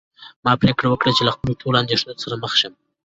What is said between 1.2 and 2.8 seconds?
له خپلو ټولو اندېښنو سره مخ شم.